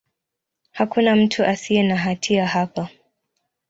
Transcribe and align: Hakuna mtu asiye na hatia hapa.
Hakuna 0.71 1.15
mtu 1.15 1.45
asiye 1.45 1.83
na 1.83 1.95
hatia 1.95 2.47
hapa. 2.47 2.89